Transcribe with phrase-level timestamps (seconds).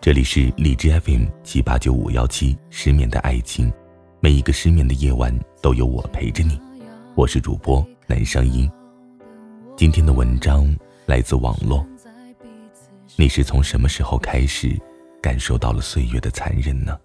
[0.00, 3.72] 这里是荔枝 FM 七八九五幺七失眠的爱情，
[4.20, 6.60] 每一个失眠的夜晚都有我陪着你。
[7.16, 8.70] 我是主播南声音。
[9.76, 10.72] 今天的文章
[11.06, 11.84] 来自网络。
[13.16, 14.78] 你是从什么时候开始
[15.20, 16.96] 感受到了岁月的残忍呢？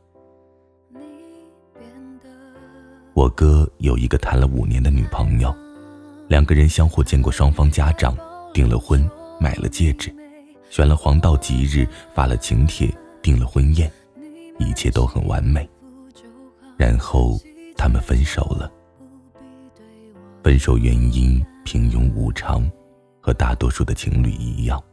[3.16, 5.55] 我哥有一个谈了五年的女朋友，
[6.34, 8.18] 两个人相互见过双方家长，
[8.52, 9.08] 订了婚，
[9.40, 10.12] 买了戒指。
[10.68, 13.88] 选了黄道吉日，发了请帖，订了婚宴，
[14.58, 15.70] 一切都很完美。
[16.76, 17.39] 然后
[17.78, 18.67] 他们分手了。
[20.44, 22.67] 分手原因平庸无常，
[23.22, 24.84] 和大多数的情侣一样。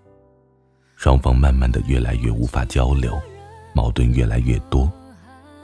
[0.95, 3.19] 双方慢慢的越来越无法交流，
[3.75, 4.93] 矛盾越来越多，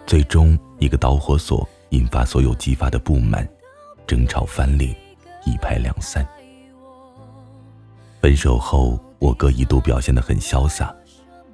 [0.07, 3.47] 最终一个导火索引发所有激发的不满，
[4.07, 4.97] 争吵翻脸，
[5.47, 6.29] 一拍两散。
[8.21, 9.01] 分手后。
[9.19, 10.95] 我哥一度表现得很潇洒，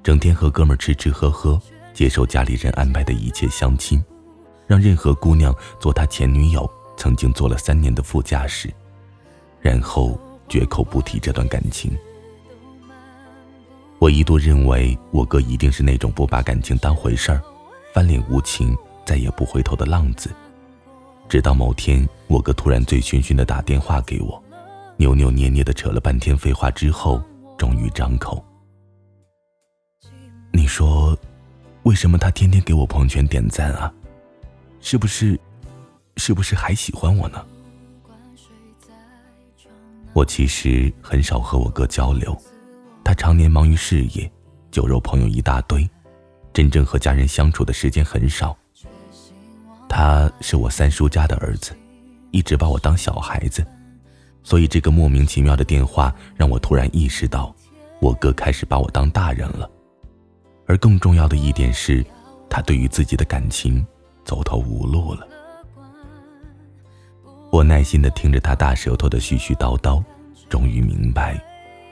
[0.03, 1.59] 整天和哥们吃吃喝喝，
[1.93, 4.03] 接受家里人安排的一切相亲，
[4.67, 8.69] 让任何姑娘做他前女友，曾经坐了三年的副驾驶，
[9.61, 10.19] 然后
[10.49, 11.97] 绝口不提这段感情。
[13.97, 17.41] 我一度认为我哥一定是那种不把感情当回事儿，
[17.93, 20.29] 翻脸无情，再也不回头的浪子。
[21.27, 24.41] 直到某天，我哥突然醉醺醺的打电话给我，
[24.97, 27.21] 扭扭捏捏的扯了半天废话之后。
[27.55, 28.43] 终于张口。
[30.51, 31.17] 你说，
[31.83, 33.93] 为什么他天天给我朋友圈点赞啊？
[34.81, 35.39] 是不是，
[36.17, 37.45] 是不是还喜欢我呢？
[40.13, 42.37] 我其实很少和我哥交流，
[43.03, 44.29] 他常年忙于事业，
[44.71, 45.89] 酒肉朋友一大堆，
[46.51, 48.57] 真正和家人相处的时间很少。
[49.95, 51.71] 他是我三叔家的儿子，
[52.31, 53.63] 一直把我当小孩子。
[54.41, 57.55] 所以，这个莫名其妙的电话让我突然意识到，
[58.01, 59.69] 我哥开始把我当大人了。
[60.65, 62.03] 而更重要的一点是，
[62.49, 63.85] 他对于自己的感情
[64.25, 65.27] 走投无路了。
[67.51, 70.03] 我耐心的听着他大舌头的絮絮叨叨，
[70.49, 71.39] 终于明白，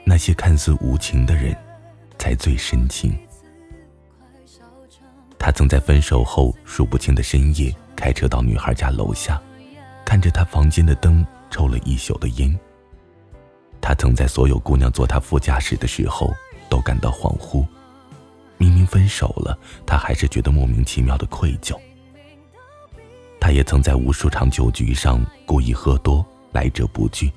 [0.04, 1.56] 那些看似无情的人，
[2.18, 3.16] 才最深情。
[5.38, 9.40] 他曾在分手后数不清的深夜，开车到女孩家楼下，
[10.04, 11.24] 看着她房间的灯。
[11.52, 12.58] 抽了一宿的烟。
[13.78, 16.32] 他曾在所有姑娘坐他副驾驶的时候
[16.70, 17.62] 都感到恍惚，
[18.56, 21.78] 明明分手了，他还是觉得莫名其妙的愧疚。
[23.38, 27.30] 他也曾在无数场酒局上故意喝多，来者不拒，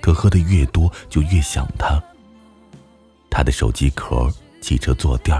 [0.00, 2.00] 可喝的越多就越想他。
[3.28, 5.36] 他的手机壳、汽车坐垫、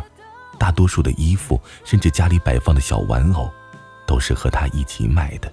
[0.58, 3.50] 大多数的衣服，甚至家里摆放的小玩偶，
[4.06, 5.52] 都是和他一起买的。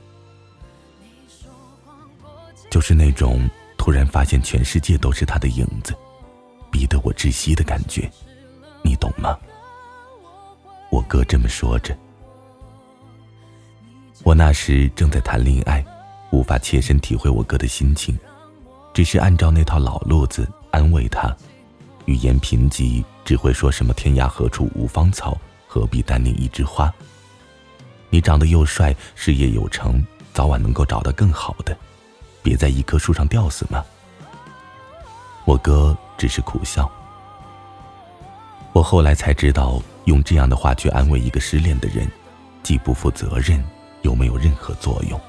[2.69, 5.93] 就是那种突然发现全世界都是他的影子，
[6.71, 8.09] 逼得我窒息的感觉，
[8.83, 9.37] 你懂吗？
[10.89, 11.97] 我哥这么说着。
[14.23, 15.83] 我那时正在谈恋爱，
[16.31, 18.17] 无法切身体会我哥的心情，
[18.93, 21.35] 只是按照那套老路子安慰他，
[22.05, 25.37] 语言贫瘠，只会说什么“天涯何处无芳草，
[25.67, 26.93] 何必单恋一枝花”。
[28.09, 31.77] 你长得又帅，事业有成，早晚能够找到更好的。
[32.43, 33.85] 别在一棵树上吊死吗？
[35.45, 36.91] 我哥只是苦笑。
[38.73, 42.09] 我后来才知道，用这样的话去安慰一个失恋的人，
[42.63, 43.63] 既不负责任，
[44.01, 45.19] 又没有任何作用。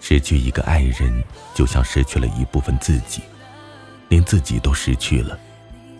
[0.00, 1.22] 失去一个爱人，
[1.54, 3.22] 就像失去了一部分自己，
[4.08, 5.38] 连自己都失去了，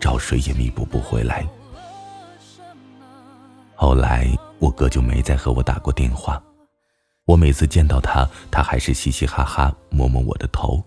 [0.01, 1.47] 找谁也弥补不回来。
[3.75, 4.27] 后来，
[4.57, 6.41] 我哥就没再和我打过电话。
[7.25, 10.83] 我每次见到他，他还是嘻嘻哈哈，摸摸我的头。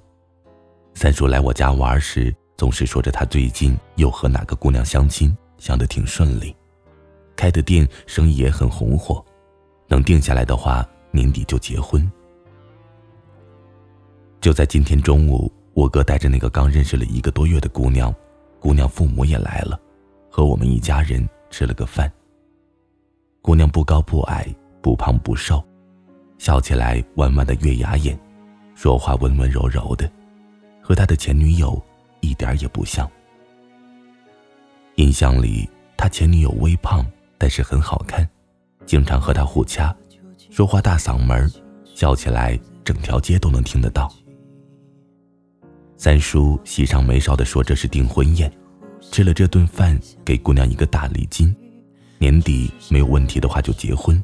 [0.95, 6.55] 三叔来我家玩时，总是说着他最近又和哪个姑娘相亲，相得挺顺利，
[7.37, 9.25] 开的店生意也很红火，
[9.87, 12.11] 能定下来的话，年底就结婚。
[14.41, 18.15] 就在今天中午，我哥带着那个刚认识了一个多月的姑娘，
[18.65, 19.79] 姑娘父母也来了，
[20.31, 22.11] 和我们一家人吃了个饭。
[23.43, 24.47] 姑娘不高不矮，
[24.81, 25.63] 不胖不瘦。
[26.39, 28.19] 笑起来弯弯的月牙眼，
[28.75, 30.11] 说话温温柔柔的，
[30.81, 31.79] 和他的前女友
[32.21, 33.07] 一点也不像。
[34.95, 37.05] 印象里，他前女友微胖，
[37.37, 38.27] 但是很好看，
[38.87, 39.95] 经常和他互掐，
[40.51, 41.53] 说话大嗓门，
[41.95, 44.11] 笑起来整条街都能听得到。
[46.05, 48.53] 三叔喜上眉梢的说：“这是订婚宴，
[49.11, 51.57] 吃了这顿饭，给姑娘一个大礼金，
[52.19, 54.23] 年底没有问题的话就结婚。”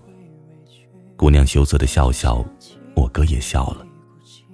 [1.17, 2.45] 姑娘羞涩的笑笑，
[2.95, 3.87] 我哥也笑了，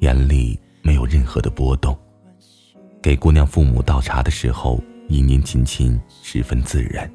[0.02, 1.98] 眼里没有任何的波动。
[3.02, 7.12] 给姑娘父母倒茶的时候，殷殷勤勤，十分自然。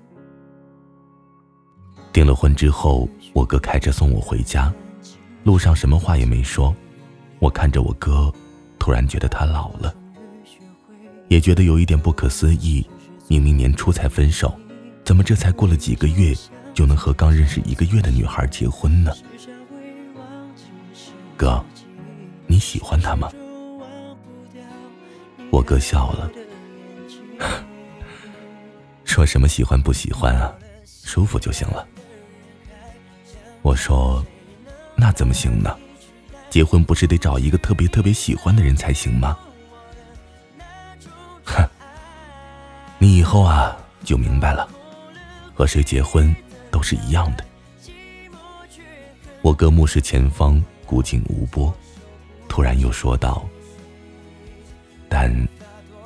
[2.12, 4.74] 订了婚之后，我哥开车送我回家，
[5.46, 6.76] 路上什么话也没说。
[7.40, 8.30] 我看着我哥，
[8.78, 9.96] 突然觉得他老了，
[11.32, 12.86] 也觉得有一点不可思议。
[13.30, 14.54] 明明年初才分手，
[15.06, 16.36] 怎么这才过了几个月，
[16.74, 19.14] 就能和刚认识一个月的女孩结婚呢？
[21.38, 21.64] 哥，
[22.48, 23.32] 你喜欢他吗？
[25.50, 26.30] 我哥笑了，
[29.06, 30.54] 说什么喜欢不喜欢啊，
[30.86, 31.88] 舒服就行了。
[33.62, 34.22] 我说
[34.98, 35.74] ：“那怎么行呢？
[36.50, 39.40] 结婚不是得找一个特别特别喜欢的人才行吗？”
[43.02, 44.70] 你以后啊就明白了，
[45.56, 46.36] 和谁结婚
[46.70, 47.44] 都是一样的。
[49.42, 51.74] 我哥目视前方，古井无波，
[52.48, 53.44] 突然又说道
[55.10, 55.36] ：“但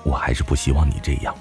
[0.03, 1.35] 我还是不希望你这样。”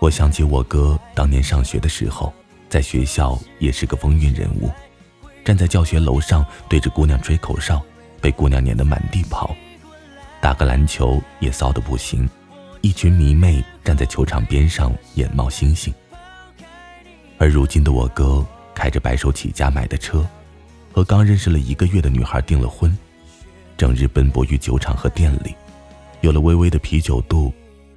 [0.00, 2.34] 我想起我哥当年上学的时候。
[2.68, 4.70] 在学校也是个风云人物，
[5.42, 7.80] 站在教学楼上对着姑娘吹口哨，
[8.20, 9.56] 被姑娘撵得满地跑；
[10.40, 12.28] 打个篮球也骚得不行，
[12.80, 15.92] 一群迷妹站在球场边上眼冒星星。
[17.38, 18.44] 而如今的我哥
[18.74, 20.26] 开着白手起家买的车，
[20.92, 22.96] 和刚认识了一个月的女孩订了婚，
[23.76, 25.54] 整日奔波于酒厂和店里，
[26.20, 27.52] 有了微微的啤酒肚，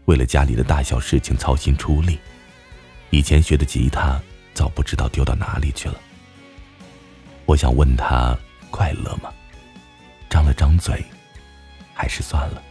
[0.06, 2.20] 为了家里的大小事情操心出力。
[3.10, 4.20] 以前学的吉他。
[4.54, 5.96] 早不知道丢到哪里去了。
[7.46, 8.38] 我想问他
[8.70, 9.32] 快乐吗？
[10.30, 11.02] 张了张嘴，
[12.02, 12.64] 还是算了。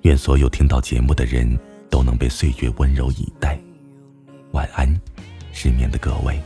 [0.00, 1.46] 愿所有听到节目的人
[1.90, 3.58] 都能被岁月温柔以待。
[4.52, 4.88] 晚安，
[5.52, 6.40] 失眠的各位。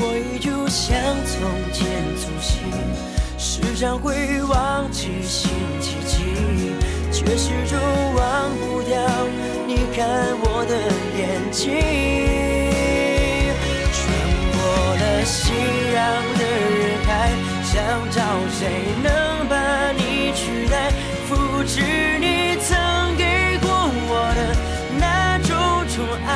[0.00, 1.38] 我依旧像从
[1.72, 1.86] 前
[2.18, 2.58] 初心
[3.38, 5.48] 时常会忘记星
[5.80, 6.24] 期几，
[7.12, 7.78] 却始终
[8.16, 8.98] 忘不掉
[9.64, 10.74] 你看我的
[11.16, 11.97] 眼睛。
[25.98, 26.30] 宠爱，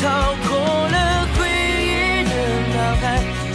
[0.00, 0.04] 掏
[0.46, 0.46] 空
[0.88, 0.96] 了
[1.34, 1.36] 回
[1.82, 2.32] 忆的
[2.70, 3.04] 脑海。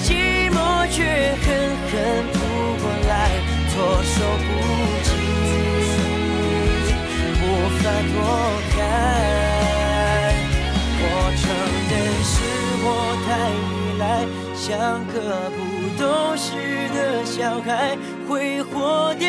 [0.04, 0.08] 寂
[0.52, 0.54] 寞
[0.92, 0.98] 却
[1.40, 1.48] 狠
[1.88, 1.92] 狠
[2.34, 2.36] 扑
[2.82, 3.12] 过来，
[3.70, 3.72] 措
[4.04, 4.48] 手不
[5.08, 5.10] 及，
[7.42, 7.42] 无
[7.80, 7.82] 法
[8.12, 8.14] 躲
[8.76, 8.78] 开。
[11.02, 11.04] 我
[11.40, 11.42] 承
[11.90, 11.92] 认
[12.22, 12.36] 是
[12.84, 12.86] 我
[13.24, 13.28] 太
[13.64, 13.66] 依
[13.98, 14.04] 赖，
[14.58, 14.68] 像
[15.08, 15.16] 个
[15.56, 15.58] 不
[15.98, 16.04] 懂
[16.36, 16.44] 事
[16.94, 17.32] 的小
[17.62, 17.96] 孩，
[18.28, 19.26] 挥霍掉